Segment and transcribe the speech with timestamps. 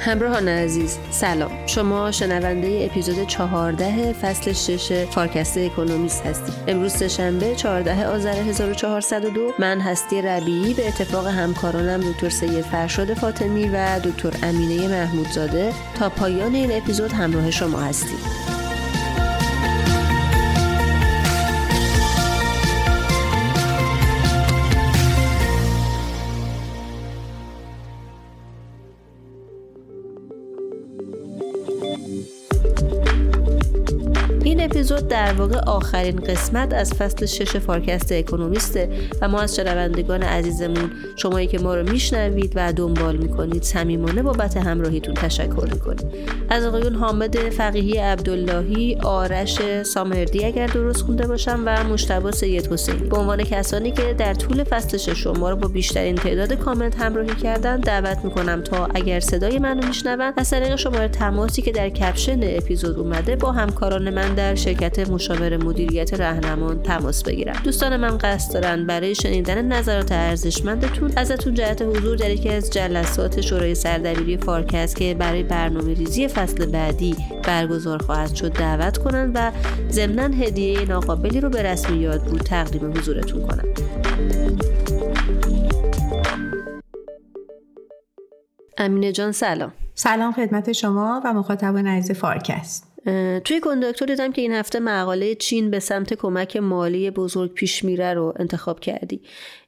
[0.00, 1.66] همراهان عزیز سلام.
[1.66, 6.54] شما شنونده اپیزود 14 فصل 6 فارکست اکونومیست هستید.
[6.68, 10.74] امروز سهشنبه 14 آذر 1402 من هستی ربیعی.
[10.74, 17.12] به اتفاق همکارانم دکتر سید فرشاد فاطمی و دکتر امینه محمودزاده تا پایان این اپیزود
[17.12, 18.49] همراه شما هستیم.
[32.62, 32.99] thank you
[34.46, 38.88] اپیزود در واقع آخرین قسمت از فصل شش فارکست اکونومیسته
[39.20, 44.56] و ما از شنوندگان عزیزمون شمایی که ما رو میشنوید و دنبال می‌کنید صمیمانه بابت
[44.56, 46.10] همراهیتون تشکر می‌کنیم.
[46.50, 53.08] از آقایون حامد فقیهی عبداللهی آرش سامردی اگر درست خونده باشم و مجتبی سید حسینی.
[53.08, 57.34] به عنوان کسانی که در طول فصل شش ما رو با بیشترین تعداد کامنت همراهی
[57.34, 62.40] کردن دعوت می‌کنم تا اگر صدای منو میشنوند از طریق شماره تماسی که در caption
[62.42, 67.60] اپیزود اومده با همکاران من در شرکت مشاور مدیریت رهنمان تماس بگیرم.
[67.64, 73.40] دوستان من قصد دارن برای شنیدن نظرات ارزشمندتون ازتون جهت حضور در یکی از جلسات
[73.40, 79.52] شورای سردبیری فارکست که برای برنامه ریزی فصل بعدی برگزار خواهد شد دعوت کنند و
[79.90, 83.80] ضمنا هدیه ناقابلی رو به رسم یادبود تقدیم حضورتون کنند
[88.78, 89.72] امینه جان سلام.
[89.94, 92.89] سلام خدمت شما و مخاطبان عزیز فارکست.
[93.44, 98.14] توی کنداکتور دیدم که این هفته مقاله چین به سمت کمک مالی بزرگ پیش میره
[98.14, 99.20] رو انتخاب کردی.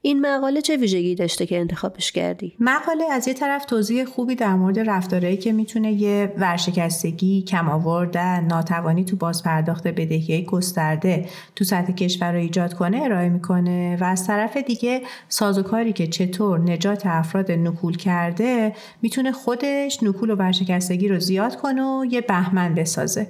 [0.03, 4.55] این مقاله چه ویژگی داشته که انتخابش کردی؟ مقاله از یه طرف توضیح خوبی در
[4.55, 11.65] مورد رفتارهایی که می‌تونه یه ورشکستگی کم آوردن ناتوانی تو باز پرداخت بدهی گسترده تو
[11.65, 17.07] سطح کشور رو ایجاد کنه ارائه می‌کنه و از طرف دیگه سازوکاری که چطور نجات
[17.07, 18.73] افراد نکول کرده
[19.03, 23.27] می‌تونه خودش نکول و ورشکستگی رو زیاد کنه و یه بهمن بسازه.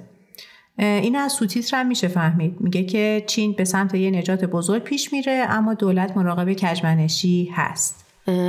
[0.77, 5.13] این از سوتیتر هم میشه فهمید میگه که چین به سمت یه نجات بزرگ پیش
[5.13, 8.05] میره اما دولت مراقب کجمنشی هست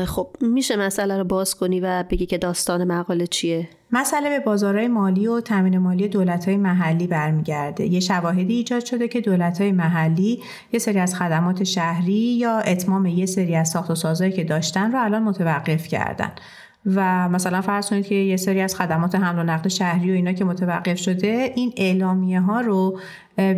[0.07, 4.89] خب میشه مسئله رو باز کنی و بگی که داستان مقاله چیه؟ مسئله به بازارهای
[4.89, 7.87] مالی و تامین مالی دولت‌های محلی برمیگرده.
[7.87, 10.43] یه شواهدی ایجاد شده که دولت‌های محلی
[10.73, 14.93] یه سری از خدمات شهری یا اتمام یه سری از ساخت و سازهایی که داشتن
[14.93, 16.33] رو الان متوقف کردن.
[16.87, 20.33] و مثلا فرض کنید که یه سری از خدمات حمل و نقل شهری و اینا
[20.33, 22.99] که متوقف شده این اعلامیه ها رو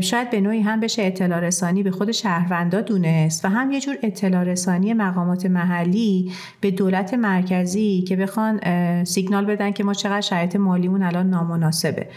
[0.01, 3.97] شاید به نوعی هم بشه اطلاع رسانی به خود شهروندا دونست و هم یه جور
[4.03, 8.61] اطلاع رسانی مقامات محلی به دولت مرکزی که بخوان
[9.05, 12.09] سیگنال بدن که ما چقدر شرایط مالیمون الان نامناسبه.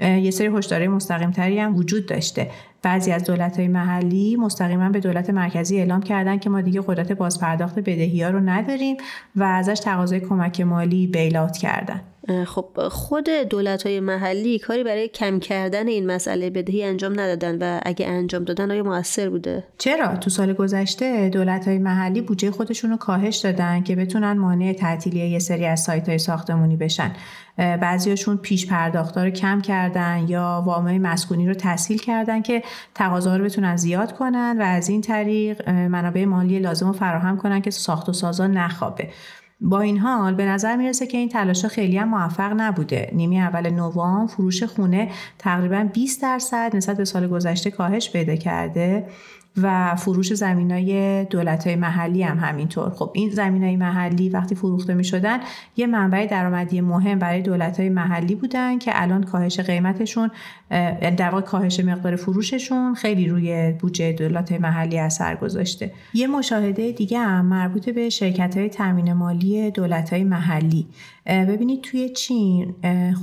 [0.00, 2.50] یه سری هشدارهای مستقیم تری هم وجود داشته.
[2.82, 7.12] بعضی از دولت های محلی مستقیما به دولت مرکزی اعلام کردن که ما دیگه قدرت
[7.12, 8.96] بازپرداخت بدهی ها رو نداریم
[9.36, 12.00] و ازش تقاضای کمک مالی بیلات کردن.
[12.46, 17.80] خب خود دولت های محلی کاری برای کم کردن این مسئله بدهی انجام ندادن و
[17.82, 22.90] اگه انجام دادن آیا موثر بوده؟ چرا؟ تو سال گذشته دولت های محلی بودجه خودشون
[22.90, 27.12] رو کاهش دادن که بتونن مانع تعطیلی یه سری از سایت های ساختمونی بشن.
[27.56, 32.62] بعضیاشون پیش پرداخت رو کم کردن یا وامای مسکونی رو تسهیل کردن که
[32.94, 37.60] تقاضا رو بتونن زیاد کنن و از این طریق منابع مالی لازم رو فراهم کنن
[37.60, 39.08] که ساخت و سازا نخوابه.
[39.60, 43.10] با این حال به نظر می‌رسه که این تلاش خیلی هم موفق نبوده.
[43.12, 49.08] نیمی اول نوامبر فروش خونه تقریبا 20 درصد نسبت به سال گذشته کاهش پیدا کرده.
[49.62, 52.90] و فروش زمین های دولت های محلی هم همینطور.
[52.90, 55.38] خب این زمین های محلی وقتی فروخته می شدن
[55.76, 60.30] یه منبع درآمدی مهم برای دولت های محلی بودن که الان کاهش قیمتشون
[61.16, 65.92] در واقع کاهش مقدار فروششون خیلی روی بودجه دولت های محلی اثر گذاشته.
[66.14, 70.86] یه مشاهده دیگه هم مربوط به شرکت های تامین مالی دولت های محلی.
[71.26, 72.74] ببینید توی چین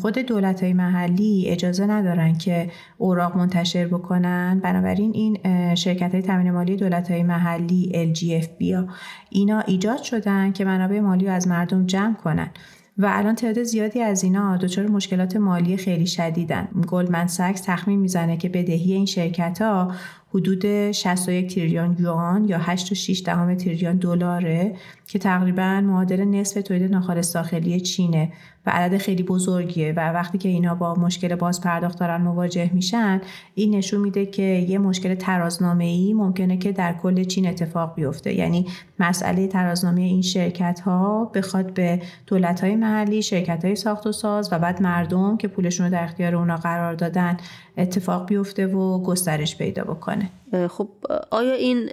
[0.01, 4.59] خود دولت های محلی اجازه ندارن که اوراق منتشر بکنن.
[4.63, 5.38] بنابراین این
[5.75, 8.89] شرکت های تامین مالی دولت های محلی LGFB
[9.29, 12.50] اینا ایجاد شدن که منابع مالی رو از مردم جمع کنن.
[12.97, 16.67] و الان تعداد زیادی از اینا دچار مشکلات مالی خیلی شدیدن.
[16.88, 19.91] گلدمن ساکس تخمین می‌زنه که بدهی این شرکت ها
[20.33, 24.75] حدود 61 تریلیون یوان یا 8.6 دهم تریلیون دلاره
[25.07, 28.31] که تقریبا معادل نصف تولید ناخالص داخلی چینه
[28.65, 33.21] و عدد خیلی بزرگیه و وقتی که اینا با مشکل باز پرداخت دارن مواجه میشن
[33.56, 38.33] این نشون میده که یه مشکل ترازنامه ای ممکنه که در کل چین اتفاق بیفته.
[38.33, 38.68] یعنی
[39.00, 44.53] مسئله ترازنامه این شرکت ها بخواد به دولت های محلی شرکت های ساخت و ساز
[44.53, 47.38] و بعد مردم که پولشون رو در اختیار اونا قرار دادن
[47.77, 50.29] اتفاق بیفته و گسترش پیدا بکنه
[50.69, 50.89] خب
[51.31, 51.89] آیا این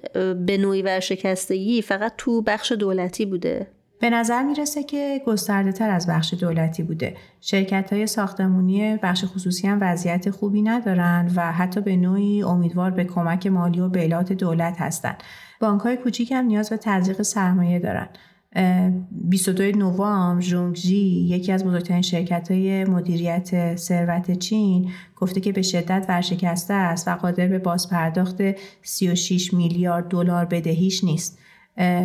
[0.47, 3.67] به نوعی ورشکستگی فقط تو بخش دولتی بوده
[4.01, 7.17] به نظر می‌رسه که گسترده تر از بخش دولتی بوده.
[7.41, 13.05] شرکت های ساختمونی بخش خصوصی هم وضعیت خوبی ندارن و حتی به نوعی امیدوار به
[13.05, 15.23] کمک مالی و بیلات دولت هستند.
[15.61, 18.09] بانک های کوچیک هم نیاز به تزریق سرمایه دارن.
[18.55, 20.97] 22 نوامبر ژونگژی
[21.29, 27.11] یکی از بزرگترین شرکت های مدیریت ثروت چین گفته که به شدت ورشکسته است و
[27.11, 28.37] قادر به بازپرداخت
[28.83, 31.39] 36 میلیارد دلار بدهیش نیست.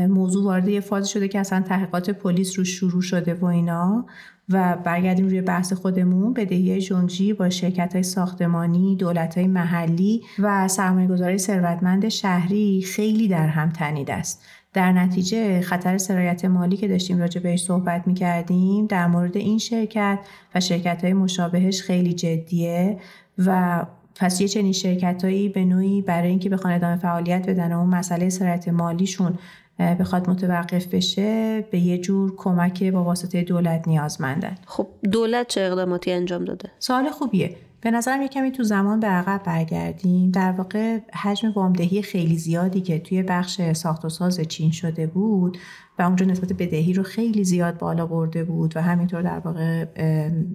[0.10, 4.06] موضوع وارد یه فاز شده که اصلا تحقیقات پلیس رو شروع شده و اینا
[4.50, 10.68] و برگردیم روی بحث خودمون بدهی ژونجی با شرکت های ساختمانی، دولت های محلی و
[10.68, 14.44] سرمایه گذاری ثروتمند شهری خیلی در هم تنیده است.
[14.76, 19.58] در نتیجه خطر سرایت مالی که داشتیم راجع بهش صحبت می کردیم در مورد این
[19.58, 20.20] شرکت
[20.56, 23.00] و شرکت های مشابهش خیلی جدیه
[23.38, 23.86] و
[24.16, 27.90] پس یه چنین شرکت هایی به نوعی برای اینکه بخوان ادامه فعالیت بدن و اون
[27.90, 29.38] مسئله سرایت مالیشون
[29.80, 36.12] بخواد متوقف بشه به یه جور کمک با واسطه دولت نیازمندن خب دولت چه اقداماتی
[36.12, 37.56] انجام داده؟ سوال خوبیه
[37.86, 40.32] به نظرم یه کمی تو زمان به عقب برگردیم.
[40.32, 45.58] در واقع حجم وامدهی خیلی زیادی که توی بخش ساخت و ساز چین شده بود
[46.00, 49.86] و اونجا نسبت بدهی رو خیلی زیاد بالا برده بود و همینطور در واقع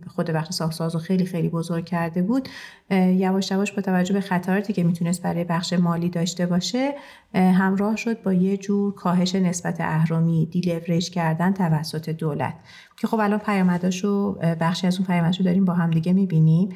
[0.06, 2.48] خود بخش ساخت ساز رو خیلی خیلی بزرگ کرده بود
[2.90, 6.94] یواش یواش با توجه به خطراتی که می‌تونست برای بخش مالی داشته باشه
[7.34, 12.54] همراه شد با یه جور کاهش نسبت اهرمی deleverage کردن توسط دولت.
[12.96, 16.68] که خب الان پیامداشو بخشی از اون پیامدشو داریم با هم دیگه می‌بینیم.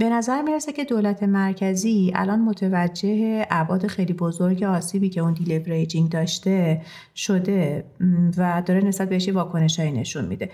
[0.00, 6.10] به نظر می‌رسه که دولت مرکزی الان متوجه ابعاد خیلی بزرگ آسیبی که اون deleveraging
[6.10, 6.80] داشته
[7.14, 7.84] شده
[8.36, 10.50] و داره نسبت بهش واکنش نشون میده.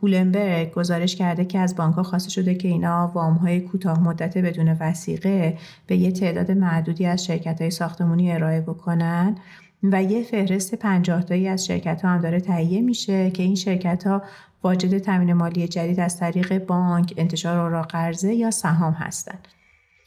[0.00, 4.76] بولنبرگ گزارش کرده که از بانک خواسته شده که اینا وام های کوتاه مدت بدون
[4.80, 9.36] وسیقه به یه تعداد معدودی از شرکت های ساختمونی ارائه بکنن
[9.82, 14.06] و یه فهرست پنجاه تایی از شرکت ها هم داره تهیه میشه که این شرکت
[14.06, 14.22] ها
[14.66, 19.48] واجد تامین مالی جدید از طریق بانک، انتشار اوراق قرضه یا سهام هستند.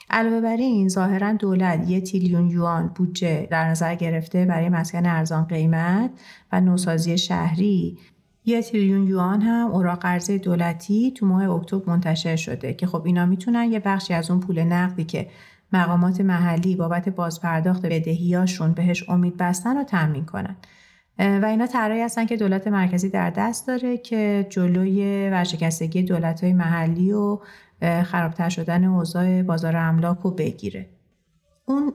[0.10, 5.44] علاوه بر این ظاهرا دولت یک تریلیون یوان بودجه در نظر گرفته برای مسکن ارزان
[5.44, 6.10] قیمت
[6.52, 7.98] و نوسازی شهری
[8.46, 13.26] یک تریلیون یوان هم اوراق قرضه دولتی تو ماه اکتبر منتشر شده که خب اینا
[13.26, 15.28] می‌تونن یه بخشی از اون پول نقدی که
[15.74, 20.56] مقامات محلی بابت بازپرداخت بدهیاشون بهش امید بستن رو تامین کنن
[21.20, 26.54] و اینا طرحی هستن که دولت مرکزی در دست داره که جلوی ورشکستگی دولت های
[26.54, 27.40] محلی و
[28.04, 30.90] خرابتر شدن اوضاع بازار املاک رو بگیره.
[31.66, 31.94] اون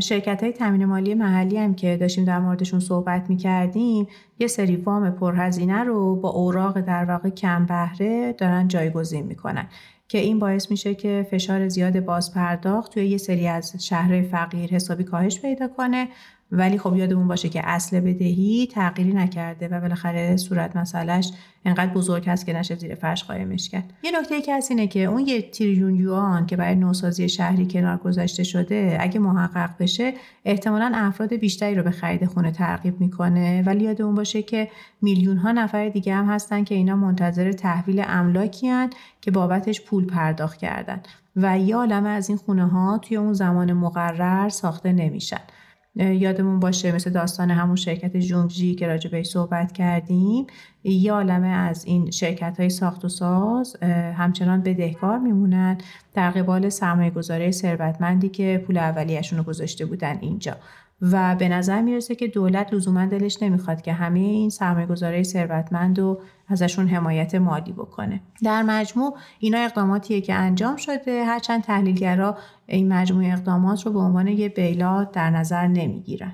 [0.00, 4.06] شرکت های تامین مالی محلی هم که داشتیم در موردشون صحبت می کردیم
[4.38, 9.66] یه سری وام پرهزینه رو با اوراق در واقع کم بهره دارن جایگزین می‌کنن
[10.08, 15.04] که این باعث میشه که فشار زیاد بازپرداخت توی یه سری از شهرهای فقیر حسابی
[15.04, 16.08] کاهش پیدا کنه
[16.52, 21.32] ولی خب یادمون باشه که اصل بدهی تغییری نکرده و بالاخره صورت مسئلهش
[21.64, 23.92] انقدر بزرگ هست که نشه زیر فرش قایمش کرد.
[24.02, 27.96] یه نکته که هست اینه که اون یه تریلیون یوان که برای نوسازی شهری کنار
[27.96, 30.14] گذاشته شده اگه محقق بشه
[30.44, 33.62] احتمالا افراد بیشتری رو به خرید خونه ترغیب می‌کنه.
[33.66, 34.68] ولی یادمون باشه که
[35.02, 38.90] میلیون ها نفر دیگه هم هستن که اینا منتظر تحویل املاکی هن
[39.20, 41.02] که بابتش پول پرداخت کردن.
[41.36, 45.40] و یه عالمه از این خونه ها توی اون زمان مقرر ساخته نمیشن.
[45.96, 50.46] یادمون باشه مثل داستان همون شرکت جونگجی که راجع بهش صحبت کردیم
[50.84, 53.76] یه عالمه از این شرکت های ساخت و ساز
[54.16, 55.78] همچنان بدهکار میمونن
[56.14, 60.56] در قبال سرمایه گذاره ثروتمندی که پول اولیشون رو گذاشته بودن اینجا.
[61.02, 65.98] و به نظر می‌رسه که دولت لزوما دلش نمی‌خواد که همه این سرمایه گذاره ثروتمند
[65.98, 68.20] رو ازشون حمایت مالی بکنه.
[68.42, 74.28] در مجموع اینا اقداماتیه که انجام شده هرچند تحلیلگرا این مجموع اقدامات رو به عنوان
[74.28, 76.32] یه بیلات در نظر نمی‌گیرن.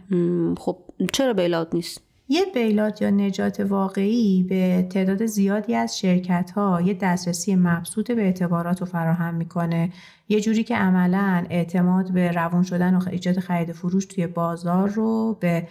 [0.58, 0.78] خب
[1.12, 6.94] چرا بیلات نیست؟ یه بیلات یا نجات واقعی به تعداد زیادی از شرکت ها یه
[6.94, 9.90] دسترسی مبسوط به اعتبارات رو فراهم می‌کنه.
[10.28, 15.36] یه جوری که عملا اعتماد به روان شدن و ایجاد خرید فروش توی بازار رو
[15.40, 15.68] به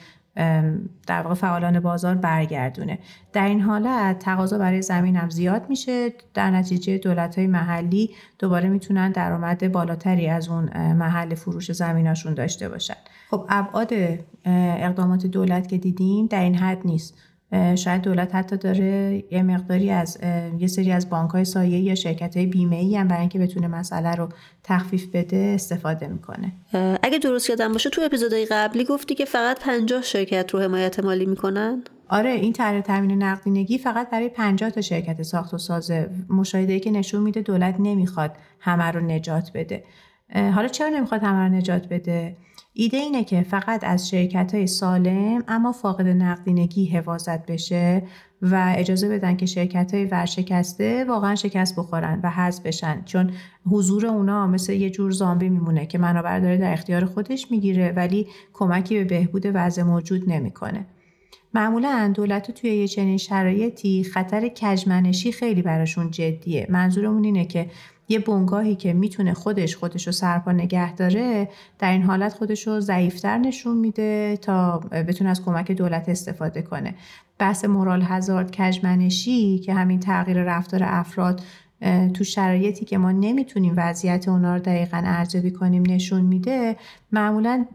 [1.08, 3.00] در واقع فعالان بازار برگردونه.
[3.34, 6.14] در این حالت تقاضا برای زمین هم زیاد میشه.
[6.34, 8.10] در نتیجه دولت های محلی
[8.40, 12.96] دوباره می‌تونن درآمد بالاتری از اون محل فروش زمیناشون داشته باشن.
[13.30, 13.94] خب ابعاد
[14.80, 17.18] اقدامات دولت که دیدیم در این حد نیست.
[17.76, 20.18] شاید دولت حتی داره یه مقداری از
[20.60, 23.68] یه سری از بانک های سایه یا شرکت های بیمه ای هم برای اینکه بتونه
[23.68, 24.30] مسئله رو
[24.64, 26.52] تخفیف بده استفاده می‌کنه.
[27.04, 31.26] اگه درست یادم باشه تو اپیزودهای قبلی گفتی که فقط 50 شرکت رو حمایت مالی
[31.26, 36.80] می‌کنن؟ آره این طرح تامین نقدینگی فقط برای 50 تا شرکت ساخت و سازه مشاهده
[36.80, 39.84] که نشون میده دولت نمی‌خواد همه رو نجات بده.
[40.36, 42.36] حالا چرا نمی‌خواد همه رو نجات بده؟
[42.80, 48.04] ایده اینه که فقط از شرکت های سالم اما فاقد نقدینگی حفاظت بشه
[48.42, 53.02] و اجازه بدن که شرکت های ورشکسته واقعا شکست بخورن و حذف بشن.
[53.06, 53.32] چون
[53.72, 58.28] حضور اونا مثل یه جور زامبی میمونه که منابع داره در اختیار خودش می‌گیره ولی
[58.54, 60.86] کمکی به بهبود وضع موجود نمی‌کنه.
[61.54, 66.68] معمولا دولت توی یه چنین شرایطی خطر کجمنشی خیلی براشون جدیه.
[66.70, 67.68] منظورمون اینه که
[68.10, 71.50] یه بنگاهی که می‌تونه خودش خودش رو سرپا نگه داره
[71.80, 76.96] در این حالت خودش رو ضعیفتر نشون میده تا بتونه از کمک دولت استفاده کنه.
[77.40, 81.42] بحث مورال هزارد کجمنشی که همین تغییر رفتار افراد
[82.14, 86.76] تو شرایطی که ما نمی‌تونیم وضعیت اونا رو دقیقا ارزیابی کنیم نشون میده
[87.12, 87.66] معمولا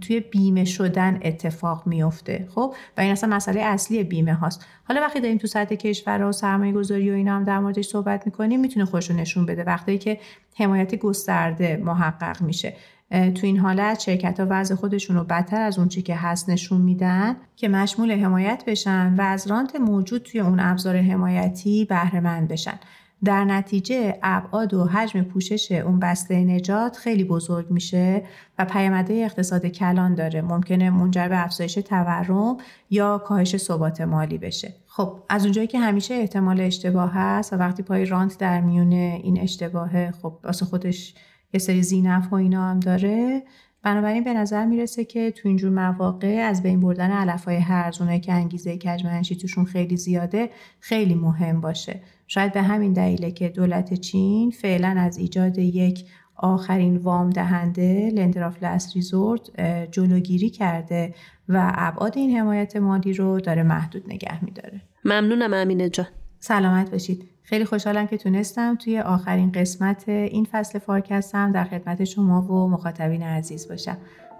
[0.00, 4.66] توی بیمه شدن اتفاق میفته خب؟ و این اصلا مسئله اصلی بیمه هاست.
[4.84, 8.26] حالا وقتی داریم تو سطح کشور و سرمایه گذاری و اینا هم در موردش صحبت
[8.26, 10.18] می‌کنیم می‌تونه خوش نشون بده وقتی که
[10.56, 12.76] حمایت گسترده محقق میشه.
[13.10, 16.80] تو این حالت شرکت ها وضع خودشون رو بدتر از اون چی که هست نشون
[16.80, 22.78] میدن که مشمول حمایت بشن و از رانت موجود توی اون ابزار حمایتی بهره بشن.
[23.24, 28.22] در نتیجه ابعاد و حجم پوشش اون بسته نجات خیلی بزرگ میشه
[28.58, 30.42] و پیامدهای اقتصاد کلان داره.
[30.42, 32.56] ممکنه منجر به افزایش تورم
[32.90, 34.74] یا کاهش ثبات مالی بشه.
[34.86, 39.40] خب از اونجایی که همیشه احتمال اشتباه هست و وقتی پای رانت در میون این
[39.40, 41.14] اشتباه خب واسه خودش
[41.52, 43.42] یه سری زینف و اینا هم داره.
[43.82, 48.32] بنابراین به نظر می‌رسه که تو اینجور مواقع از بین بردن علف های هرزونه که
[48.32, 52.00] انگیزه کجمنشی توشون خیلی زیاده خیلی مهم باشه.
[52.26, 56.04] شاید به همین دلیله که دولت چین فعلا از ایجاد یک
[56.36, 59.60] آخرین وام دهنده لندر آف لاست ریزورت
[59.90, 61.14] جلوگیری کرده
[61.48, 64.80] و ابعاد این حمایت مالی رو داره محدود نگه میداره.
[65.04, 66.06] ممنونم امینه جان.
[66.38, 67.31] سلامت باشید.
[67.42, 73.22] خیلی خوشحالم که تونستم توی آخرین قسمت این فصل فارکستم در خدمت شما و مخاطبین
[73.22, 73.96] عزیز باشم.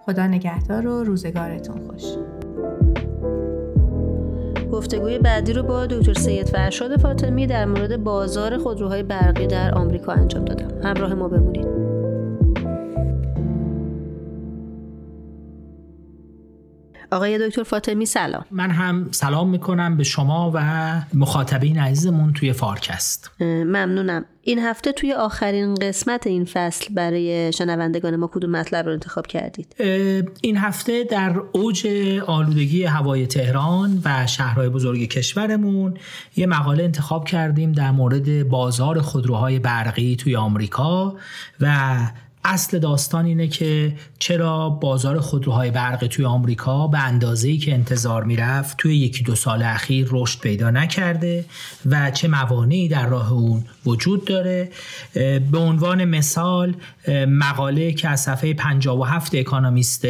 [0.06, 2.04] خدا نگهدار و روزگارتون خوش.
[4.72, 10.12] گفتگوی بعدی رو با دکتر سید فرشاد فاطمی در مورد بازار خودروهای برقی در آمریکا
[10.12, 10.88] انجام دادم.
[10.88, 11.81] همراه ما بمونید.
[17.12, 18.44] آقای دکتر فاطمی سلام.
[18.50, 20.60] من هم سلام می‌کنم به شما و
[21.14, 24.24] مخاطبین عزیزمون توی فارکست ممنونم.
[24.42, 29.74] این هفته توی آخرین قسمت این فصل برای شنوندگان ما کدوم مطلب رو انتخاب کردید؟
[30.40, 31.86] این هفته در اوج
[32.26, 35.94] آلودگی هوای تهران و شهرهای بزرگ کشورمون
[36.36, 41.16] یه مقاله انتخاب کردیم در مورد بازار خودروهای برقی توی آمریکا
[41.60, 41.96] و
[42.44, 48.76] اصل داستان اینه که چرا بازار خودروهای برقی توی آمریکا به اندازه‌ای که انتظار می‌رفت
[48.76, 51.44] توی یکی دو سال اخیر رشد پیدا نکرده
[51.86, 54.70] و چه موانعی در راه اون وجود داره.
[55.50, 56.74] به عنوان مثال
[57.28, 60.06] مقاله که از صفحه 57 اکانومیست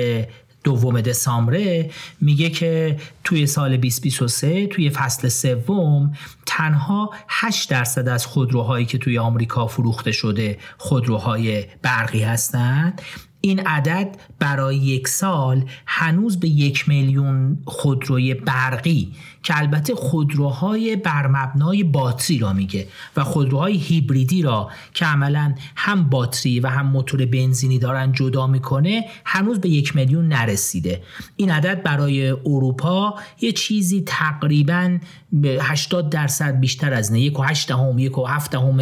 [0.65, 1.91] دوم دسامبره
[2.21, 6.13] میگه که توی سال 2023 توی فصل سوم
[6.47, 13.03] تنها 8 درصد از خودروهایی که توی آمریکا فروخته شده خودروهای برقی هستند.
[13.41, 21.27] این عدد برای یک سال هنوز به یک میلیون خودروی برقی که البته خودروهای بر
[21.27, 27.27] مبنای باتری را میگه و خودروهای هیبریدی را که عملا هم باتری و هم موتور
[27.27, 31.03] بنزینی دارن جدا می‌کنه هنوز به یک میلیون نرسیده.
[31.37, 34.99] این عدد برای اروپا یه چیزی تقریبا
[35.33, 38.81] به 80 درصد بیشتر از نه یک و هشت هم یک و هفت هم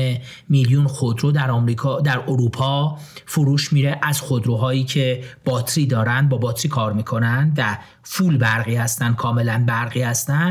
[0.49, 6.69] میلیون خودرو در آمریکا در اروپا فروش میره از خودروهایی که باتری دارن با باتری
[6.69, 10.50] کار می‌کنن و فول برقی هستن کاملا برقی هستن.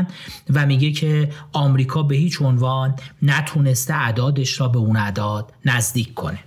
[0.54, 6.38] و میگه که آمریکا به هیچ عنوان نتونسته اعدادش را به اون اعداد نزدیک کنه.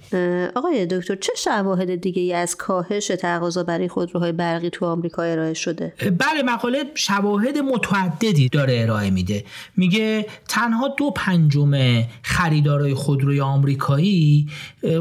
[0.56, 5.54] آقای دکتر چه شواهد دیگه ای از کاهش تقاضا برای خودروهای برقی تو آمریکا ارائه
[5.54, 9.46] شده؟ بله مقاله شواهد متعددی داره ارائه میده.
[9.78, 14.48] میگه تنها دو پنجم خریدارای خودروی آمریکایی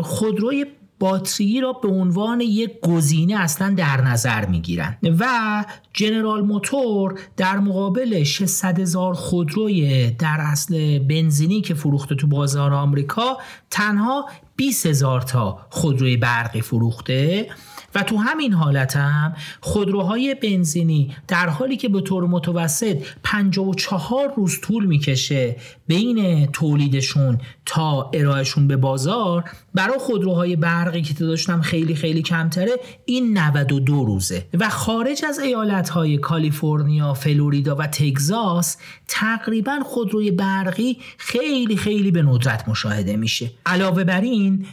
[0.02, 0.66] خودروی
[1.02, 8.22] باتری را به عنوان یک گزینه اصلا در نظر می‌گیرن و جنرال موتور در مقابل
[8.24, 13.38] 600 هزار خودروی در اصل بنزینی که فروخته تو بازار آمریکا
[13.70, 17.48] تنها 20 هزار تا خودروی برقی فروخته.
[17.94, 24.60] و تو همین حالت هم خودروهای بنزینی در حالی که به طور متوسط 54 روز
[24.60, 25.56] طول می‌کشه
[25.86, 29.44] بین تولیدشون تا ارائهشون به بازار
[29.74, 32.72] برای خودروهای برقی که داشتم خیلی خیلی کمتره
[33.04, 34.46] این 92 روزه.
[34.54, 38.76] و خارج از ایالتهای کالیفرنیا، فلوریدا و تگزاس
[39.08, 43.50] تقریبا خودروی برقی خیلی خیلی به ندرت مشاهده میشه.
[43.66, 44.66] علاوه بر این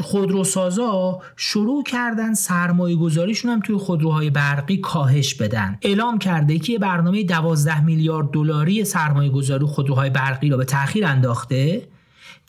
[0.00, 5.78] خودروسازا شروع کردن سرمایه گذاریشون هم توی خودروهای برقی کاهش بدن.
[5.82, 11.06] اعلام کرده که یه برنامه 12 میلیارد دلاری سرمایه گذاری خودروهای برقی رو به تاخیر
[11.06, 11.88] انداخته.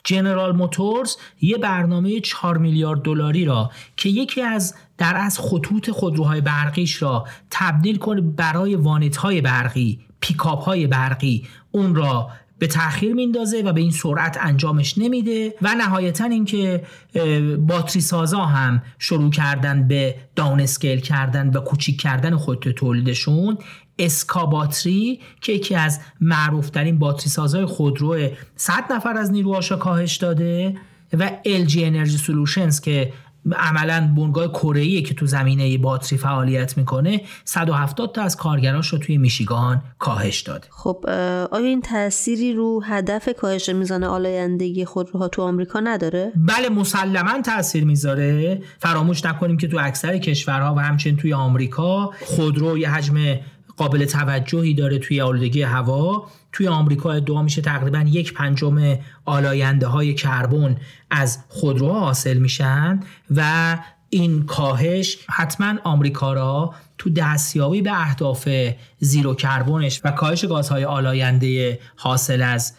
[0.04, 6.40] جنرال موتورز یه برنامه 4 میلیارد دلاری را که یکی از در از خطوط خودروهای
[6.40, 12.30] برقیش را تبدیل کنه برای وانت های برقی پیکاپ های برقی اون را
[12.60, 16.82] به تاخیر میندازه و به این سرعت انجامش نمیده و نهایتا اینکه
[17.58, 23.58] باتری سازا هم شروع کردن به داون اسکیل کردن و کوچیک کردن خود تولیدشون.
[23.98, 30.74] اسکا باتری که یکی از معروفترین باتری سازهای خودرو 100 نفر از نیروهاش کاهش داده
[31.12, 33.12] و LG Energy Solutions که
[33.52, 39.18] عملا بنگاه کره که تو زمینه باتری فعالیت می‌کنه 170 تا از کارگراش رو توی
[39.18, 40.66] میشیگان کاهش داده.
[40.70, 41.04] خب
[41.50, 47.84] آیا این تأثیری رو هدف کاهش میزان آلایندگی خودروها تو آمریکا نداره؟ بله مسلما تاثیر
[47.84, 48.62] می‌ذاره.
[48.78, 53.36] فراموش نکنیم که تو اکثر کشورها و همچنین توی آمریکا خودرو یه حجم
[53.76, 56.26] قابل توجهی داره توی آلودگی هوا.
[56.52, 60.76] توی آمریکا ادعا میشه تقریبا یک پنجم آلاینده های کربن
[61.10, 63.00] از خودروها حاصل میشن
[63.36, 63.76] و
[64.10, 68.48] این کاهش حتما آمریکا را تو دستیابی به اهداف
[68.98, 72.74] زیرو کربنش و کاهش گازهای آلاینده حاصل از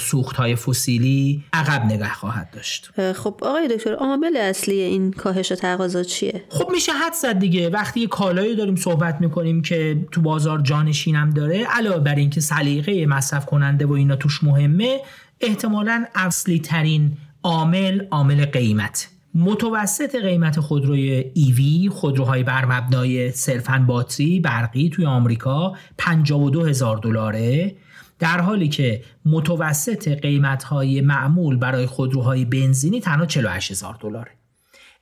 [0.00, 2.90] سوخت های فسیلی عقب نگه خواهد داشت.
[3.12, 7.68] خب آقای دکتر عامل اصلی این کاهش تقاضا چیه؟ خب میشه حد زد دیگه.
[7.68, 13.06] وقتی یه کالایی داریم صحبت می‌کنیم که تو بازار جانشینم داره علاوه بر اینکه سلیقه
[13.06, 15.00] مصرف کننده و اینا توش مهمه
[15.40, 19.08] احتمالا اصلی ترین عامل عامل قیمت.
[19.40, 27.76] متوسط قیمت خودروی ایوی خودروهای بر مبنای صرفا باتری برقی توی آمریکا 52 هزار دلاره.
[28.18, 34.37] در حالی که متوسط قیمت های معمول برای خودروهای بنزینی تنها 48 هزار دلاره.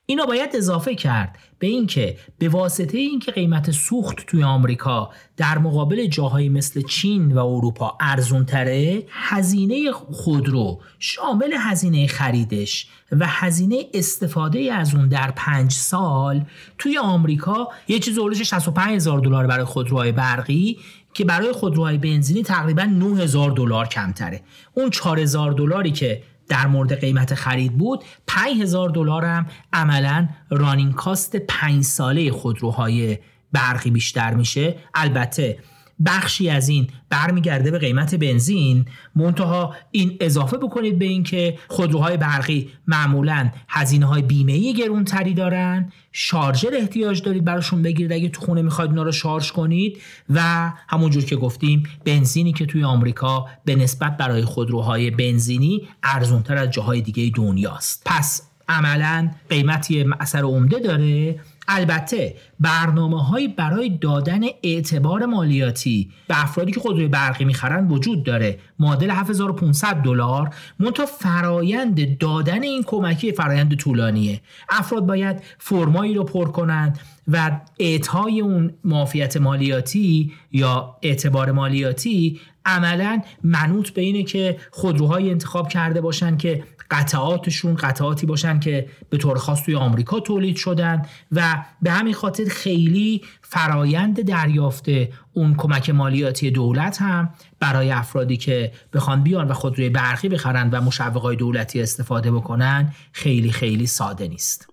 [0.08, 6.06] اینا باید اضافه کرد به اینکه به واسطه اینکه قیمت سوخت توی آمریکا در مقابل
[6.06, 14.72] جاهایی مثل چین و اروپا ارزون تره هزینه خودرو شامل هزینه خریدش و هزینه استفاده
[14.72, 16.44] از اون در پنج سال
[16.78, 20.78] توی آمریکا یه چیز اولش 65 هزار دلار برای خودروهای برقی
[21.14, 24.42] که برای خودروهای بنزینی تقریبا 9000 دلار کمتره.
[24.74, 31.36] اون 4000 دلاری که در مورد قیمت خرید بود 5000 دلار هم عملا رانینگ کاست
[31.36, 33.18] 5 ساله خودروهای
[33.52, 34.76] برقی بیشتر میشه.
[34.94, 35.58] البته
[36.06, 42.70] بخشی از این برمیگرده به قیمت بنزین منتها این اضافه بکنید به اینکه خودروهای برقی
[42.86, 45.92] معمولا هزینه های بیمه ای گرونتری دارن.
[46.12, 49.98] شارژر احتیاج دارید براشون بگیرید اگه تو خونه می‌خواید اونا رو شارژ کنید.
[50.30, 56.70] و همونجور که گفتیم بنزینی که توی آمریکا به نسبت برای خودروهای بنزینی ارزونتر از
[56.70, 58.02] جاهای دیگه دنیاست.
[58.06, 61.40] پس عملا قیمتی اثر عمده داره.
[61.68, 68.58] البته برنامه های برای دادن اعتبار مالیاتی به افرادی که خودروی برقی می‌خرن وجود داره.
[68.78, 74.40] معادل 7500 دلار منتها فرایند دادن این کمکی فرایند طولانیه.
[74.68, 76.98] افراد باید فرمایی رو پر کنند
[77.28, 85.68] و اعطای اون معافیت مالیاتی یا اعتبار مالیاتی عملا منوط به اینه که خودروهای انتخاب
[85.68, 91.64] کرده باشن که قطعاتشون قطعاتی باشن که به طور خاص توی آمریکا تولید شدن و
[91.82, 94.84] به همین خاطر خیلی فرایند دریافت
[95.32, 100.80] اون کمک مالیاتی دولت هم برای افرادی که بخوان بیان و خودروی برقی بخرن و
[100.80, 104.68] مشوقای دولتی استفاده بکنن خیلی خیلی ساده نیست.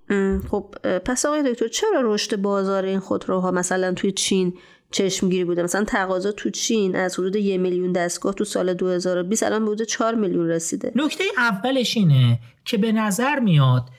[0.49, 4.53] خب پس آقای دکتر چرا رشد بازار این خودروها مثلا توی چین
[4.93, 5.63] چشمگیری بوده.
[5.63, 10.15] مثلا تقاضا تو چین از حدود یه میلیون دستگاه تو سال 2020 الان حدود 4
[10.15, 10.91] میلیون رسیده.
[10.95, 13.89] نکته اولش اینه که به نظر میاد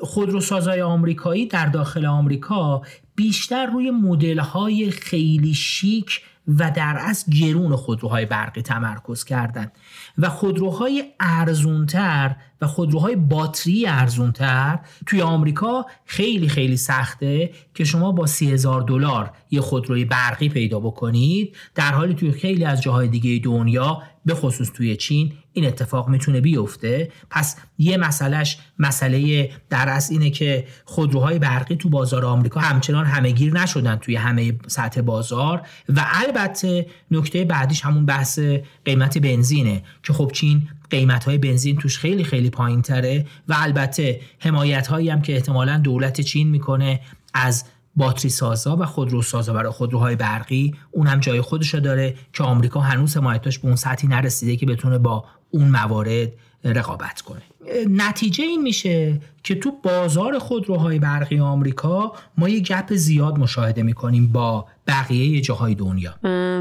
[0.00, 2.82] خودروسازای آمریکایی در داخل آمریکا
[3.14, 9.72] بیشتر روی مدل های خیلی شیک و در از گرون خودروهای برقی تمرکز کردند.
[10.18, 18.26] و خودروهای ارزونتر و خودروهای باتری ارزونتر توی آمریکا خیلی خیلی سخته که شما با
[18.26, 23.44] سی هزار دلار یه خودروی برقی پیدا بکنید در حالی توی خیلی از جاهای دیگه
[23.44, 27.10] دنیا به خصوص توی چین این اتفاق می‌تونه بیفته.
[27.30, 33.52] پس یه مسئلهش مسئله در از اینه که خودروهای برقی تو بازار آمریکا همچنان همهگیر
[33.52, 38.40] نشدن توی همه سطح بازار و البته نکته بعدیش همون بحث
[38.84, 44.20] قیمت بنزینه که خب چین قیمت های بنزین توش خیلی خیلی پایین تره و البته
[44.38, 47.00] حمایت هایی هم که احتمالا دولت چین می‌کنه
[47.34, 47.64] از
[47.98, 52.80] باتری سازا و خودرو سازا برای خودروهای برقی اون هم جای خودش داره که آمریکا
[52.80, 56.32] هنوز حمایتاش به اون سطحی نرسیده که بتونه با اون موارد
[56.64, 57.42] رقابت کنه.
[57.88, 64.32] نتیجه این میشه که تو بازار خودروهای برقی آمریکا ما یه گپ زیاد مشاهده می‌کنیم
[64.32, 66.14] با بقیه جاهای دنیا.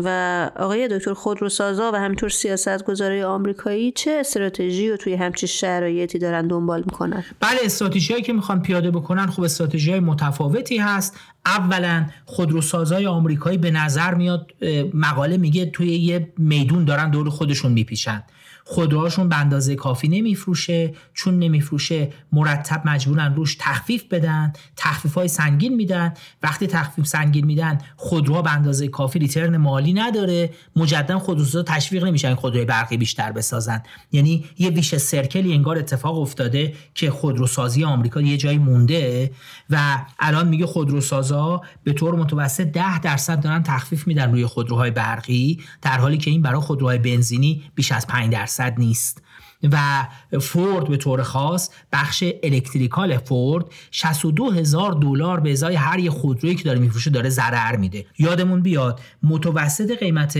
[0.03, 6.19] و آقای دکتر خودروسازا و همینطور سیاست گذاره آمریکایی چه استراتژی رو توی همچین شرایطی
[6.19, 11.19] دارن دنبال می‌کنن؟ بله استراتژی که می‌خوان پیاده بکنن خب استراتژی متفاوتی هست.
[11.45, 14.51] اولا خودروسازای آمریکایی به نظر میاد
[14.93, 18.23] مقاله میگه توی یه میدون دارن دور خودشون میپیشن
[18.69, 25.75] خودروهاشون به اندازه کافی نمیفروشه چون نمیفروشه مرتب مجبورن روش تخفیف بدن تخفیف های سنگین
[25.75, 26.13] میدن.
[26.43, 30.49] وقتی تخفیف سنگین میدن خودروها به اندازه کافی ریترن مالی نداره.
[30.75, 33.83] مجددا خودروسازا تشویق نمیشن خودروی برقی بیشتر بسازن.
[34.11, 39.31] یعنی یه ویش سرکلی انگار اتفاق افتاده که خودروسازی آمریکا یه جایی مونده
[39.69, 45.59] و الان میگه خودروسازا به طور متوسط 10 درصد دارن تخفیف میدن روی خودروهای برقی
[45.81, 48.56] در حالی که این برای خودروهای بنزینی بیش از 5 درصد.
[48.77, 49.21] نیست.
[49.63, 50.07] و
[50.41, 56.55] فورد به طور خاص بخش الکتریکال فورد 62 هزار دلار به ازای هر یه خودرویی
[56.55, 58.05] که داره میفروشه داره ضرر میده.
[58.19, 60.39] یادمون بیاد متوسط قیمت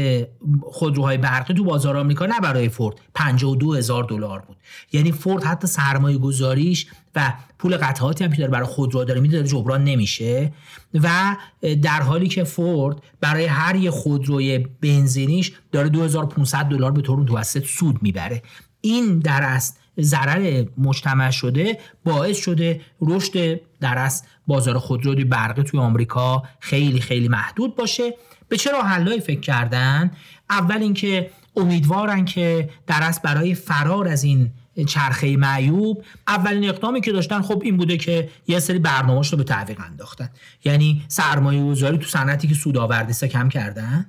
[0.61, 4.57] خودروهای برقی تو بازار آمریکا نه برای فورد 52 هزار دلار بود.
[4.91, 9.35] یعنی فورد حتی سرمایه گذاریش و پول قطعاتی هم که داره برای خودرو داره میده
[9.37, 10.53] داره جبران نمیشه.
[10.93, 11.35] و
[11.81, 17.65] در حالی که فورد برای هر یه خودروی بنزینیش داره 2500 دلار به طور متوسط
[17.65, 18.41] سود می‌بره.
[18.87, 25.79] این در است ضرر مجتمع شده باعث شده رشد در است بازار خودروی برقی توی
[25.79, 28.13] آمریکا خیلی خیلی محدود باشه.
[28.49, 30.11] به چرا حلای فکر کردن؟
[30.49, 34.51] اول اینکه امیدوارن که در است برای فرار از این
[34.87, 36.03] چرخه معیوب.
[36.27, 40.29] اولین اقدامی که داشتن خب این بوده که یه سری برنامه‌اش رو به تعویق انداختن.
[40.65, 44.05] یعنی سرمایه گذاری تو صنعتی که سود آورده کم کردن.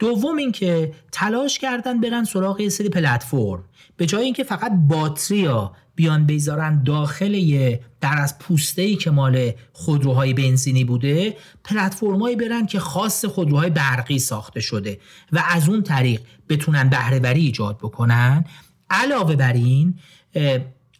[0.00, 3.64] دوم اینکه تلاش کردن برن سراغ یه سری پلتفرم.
[3.96, 9.10] به جای اینکه فقط باتری ها بیان بذارن داخل یه در از پوسته ای که
[9.10, 15.00] مال خودروهای بنزینی بوده پلتفرمایی برن که خاص خودروهای برقی ساخته شده
[15.32, 18.44] و از اون طریق بتونن بهرهوری ایجاد بکنن.
[18.90, 19.98] علاوه بر این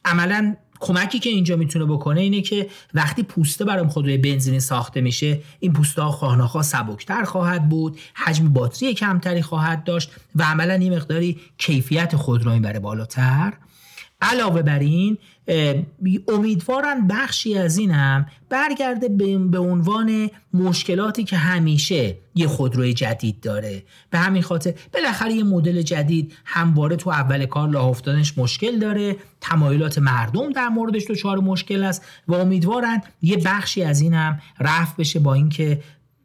[0.05, 5.41] عملا کمکی که اینجا می‌تونه بکنه اینه که وقتی پوسته برای خودروی بنزینی ساخته میشه
[5.61, 11.41] این پوسته ها سبکتر خواهد بود حجم باتری کمتری خواهد داشت و عملا این مقداری
[11.59, 13.53] کیفیت خودرو می‌بره بالاتر.
[14.23, 15.19] علاوه بر این
[16.29, 19.09] امیدوارن بخشی از این هم برگرده
[19.51, 23.83] به عنوان مشکلاتی که همیشه یه خودروی جدید داره.
[24.11, 29.17] به همین خاطر بالاخره یه مدل جدید همواره تو اول کار راه افتادنش مشکل داره.
[29.41, 34.97] تمایلات مردم در موردش دچار مشکل است و امیدوارن یه بخشی از این هم رفت
[34.97, 35.83] بشه با اینکه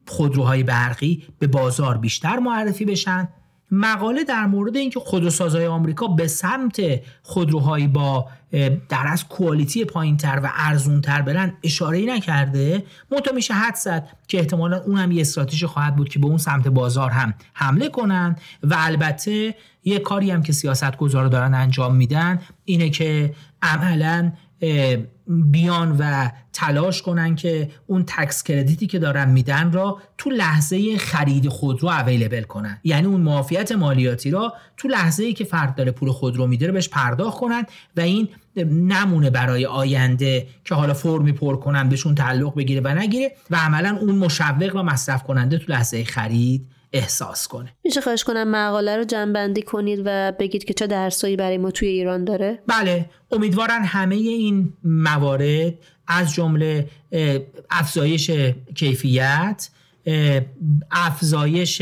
[0.07, 3.27] خودروهای برقی به بازار بیشتر معرفی بشن.
[3.71, 6.81] مقاله در مورد اینکه خودروسازهای آمریکا به سمت
[7.21, 8.27] خودروهایی با
[8.89, 14.77] در از کوالیتی پایینتر و ارزونتر برن اشاره نکرده منتها میشه حد زد که احتمالا
[14.77, 18.75] اون هم یه استراتژی خواهد بود که به اون سمت بازار هم حمله کنن و
[18.77, 24.31] البته یه کاری هم که سیاست گذارا دارن انجام میدن اینه که عملا
[25.27, 31.49] بیان و تلاش کنن که اون تکس کردیتی که دارن میدن را تو لحظه خرید
[31.49, 32.79] خودرو اویلیبل کنن.
[32.83, 36.89] یعنی اون معافیت مالیاتی را تو لحظه ای که فرد داره پول خودرو میده بهش
[36.89, 37.65] پرداخت کنن
[37.97, 38.29] و این
[38.65, 43.97] نمونه برای آینده که حالا فرمی پر کنن بهشون تعلق بگیره و نگیره و عملا
[44.01, 47.73] اون مشوق و مصرف کننده تو لحظه خرید احساس کنه.
[47.83, 51.87] میشه خواهش کنم مقاله رو جنبندی کنید و بگید که چه درسایی برای ما توی
[51.87, 55.73] ایران داره؟ بله امیدوارن همه این موارد
[56.07, 56.89] از جمله
[57.69, 58.31] افزایش
[58.75, 59.69] کیفیت
[60.91, 61.81] افزایش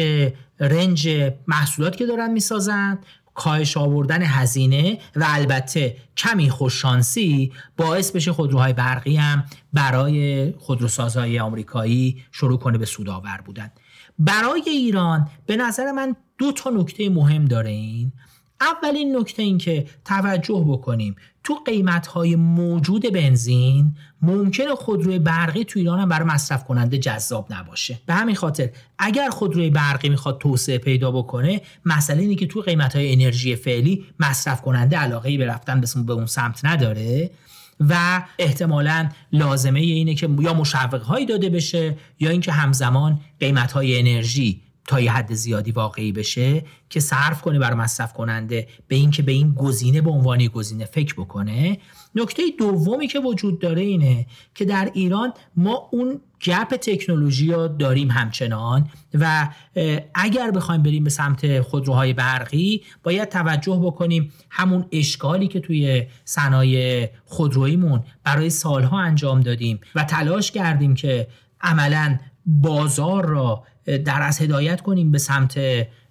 [0.60, 8.74] رنج محصولات که دارن می‌سازند کاهش آوردن هزینه و البته کمی خوششانسی باعث بشه خودروهای
[8.74, 13.72] برقی هم برای خودروسازهای آمریکایی شروع کنه به سودآور بودن.
[14.20, 18.12] برای ایران به نظر من دو تا نکته مهم داره این.
[18.62, 25.80] اولین نکته این که توجه بکنیم تو قیمت های موجود بنزین ممکنه خودروی برقی تو
[25.80, 28.00] ایران هم برای مصرف کننده جذاب نباشه.
[28.06, 32.96] به همین خاطر اگر خودروی برقی می‌خواد توسعه پیدا بکنه مسئله اینه که تو قیمت
[32.96, 37.32] های انرژی فعلی مصرف کننده علاقه به رفتن به اون سمت نداره.
[37.80, 44.00] و احتمالا لازمه اینه که یا مشوق هایی داده بشه یا اینکه همزمان قیمت های
[44.00, 49.24] انرژی تا یه حد زیادی واقعی بشه که صرف کنه برای مصرف کننده به اینکه
[49.24, 51.78] به این گزینه به عنوان گزینه فکر بکنه.
[52.16, 58.12] نکته دومی که وجود داره اینه که در ایران ما اون گپ تکنولوژی رو داریم
[58.12, 59.50] همچنان و
[60.16, 67.10] اگر بخوایم بریم به سمت خودروهای برقی باید توجه بکنیم همون اشکالی که توی صنایع
[67.26, 71.28] خودرویمون برای سالها انجام دادیم و تلاش کردیم که
[71.62, 75.60] عملا بازار را در از هدایت کنیم به سمت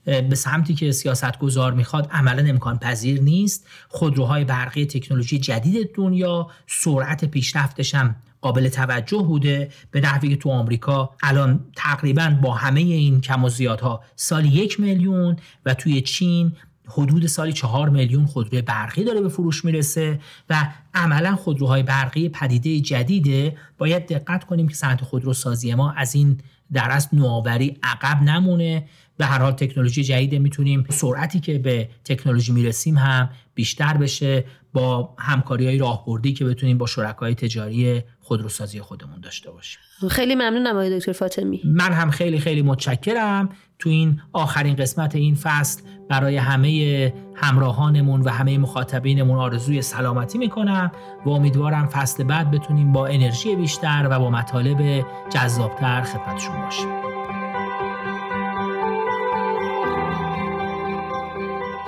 [0.05, 3.67] به سمتی که سیاست گذار می‌خواد عملا امکان پذیر نیست.
[3.89, 9.71] خودروهای برقی تکنولوژی جدید دنیا سرعت پیشرفتش هم قابل توجه بوده.
[9.91, 15.37] به نحوی تو آمریکا الان تقریبا با همه این کم و زیادها سالی یک میلیون
[15.67, 16.53] و توی چین
[16.89, 22.81] حدود سالی چهار میلیون خودروی برقی داره به فروش می‌رسه و عملا خودروهای برقی پدیده
[22.81, 23.57] جدیده.
[23.79, 26.41] باید دقت کنیم که صنعت خودروسازی ما از این
[26.73, 28.87] در از نوآوری عقب نمونه.
[29.17, 35.15] به هر حال تکنولوژی جدید می‌تونیم سرعتی که به تکنولوژی می‌رسیم هم بیشتر بشه با
[35.19, 39.81] همکاری های راهبردی که بتونیم با شرکای تجاری خودروسازی خودمون داشته باشیم.
[40.11, 41.61] خیلی ممنونم آقای دکتر فاطمی.
[41.65, 43.49] من هم خیلی خیلی متشکرم.
[43.79, 50.93] تو این آخرین قسمت این فصل برای همه همراهانمون و همه مخاطبینمون آرزوی سلامتی می‌کنم
[51.27, 57.12] و امیدوارم فصل بعد بتونیم با انرژی بیشتر و با مطالب جذابتر خدمتشون باشیم.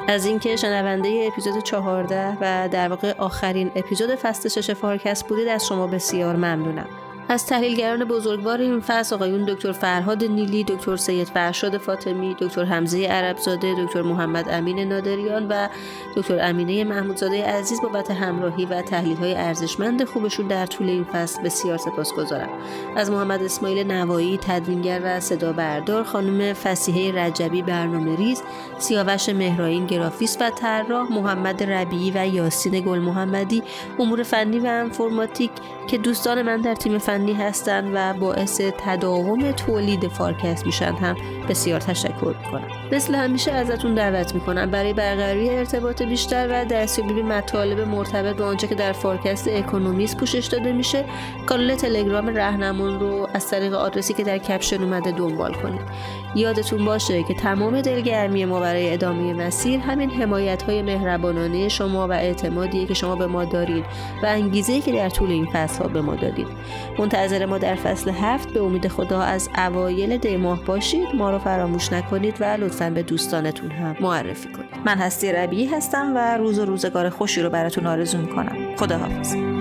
[0.09, 5.67] از اینکه شنونده اپیزود 14 و در واقع آخرین اپیزود فصل شش فارکست بودید از
[5.67, 7.04] شما بسیار ممنونم.
[7.29, 13.07] از تحلیلگران بزرگوار این فصل آقایون دکتر فرهاد نیلی، دکتر سید فرشاد فاطمی، دکتر حمزه
[13.07, 15.69] عربزاده، دکتر محمد امین نادریان و
[16.17, 21.43] دکتر امینه محمودزاده عزیز بابت همراهی و تحلیل های ارزشمند خوبشون در طول این فصل
[21.43, 22.49] بسیار سپاسگزارم.
[22.97, 28.43] از محمد اسماعیل نوایی، تدوینگر و صدا بردار، خانم فسیحه رجبی برنامه ریز،
[28.79, 33.63] سیاوش مهراین گرافیست و طراح، محمد ربیعی و یاسین گل محمدی،
[33.99, 35.51] امور فنی و انفورماتیک
[35.87, 41.16] که دوستان من در تیم فنی هستند و باعث تداوم تولید فارکست میشن هم.
[41.48, 42.68] بسیار تشکر می‌کنم.
[42.92, 44.70] مثل همیشه ازتون دعوت می‌کنم.
[44.70, 50.16] برای برقراری ارتباط بیشتر و دستیابی به مطالب مرتبط با آنچه که در فارکست اکونومیست
[50.16, 51.05] پوشش داده میشه
[51.46, 55.81] کانال تلگرام رهنمون رو از طریق آدرسی که در کپشن اومده دنبال کنید.
[56.35, 62.12] یادتون باشه که تمام دلگرمی ما برای ادامه مسیر همین حمایت های مهربانانه شما و
[62.12, 63.85] اعتمادیه که شما به ما دارید
[64.22, 66.46] و انگیزه که در طول این فصل ها به ما دادید.
[67.05, 68.53] منتظر ما در فصل هفت.
[68.53, 71.09] به امید خدا از اوایل دی ماه باشید.
[71.14, 74.71] ما رو فراموش نکنید و لطفا به دوستانتون هم معرفی کنید.
[74.85, 78.77] من هستی ربیعی هستم و روز و روزگار خوشی رو براتون آرزو می‌کنم.
[78.77, 79.54] خداحافظ.